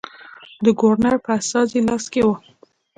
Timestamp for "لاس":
1.87-2.05